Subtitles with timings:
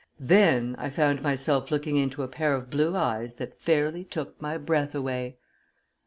[0.19, 4.57] Then I found myself looking into a pair of blue eyes that fairly took my
[4.57, 5.37] breath away.